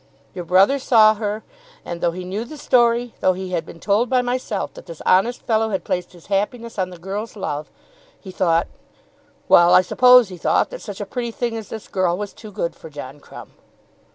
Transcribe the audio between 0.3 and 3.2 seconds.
Your brother saw her and, though he knew the story,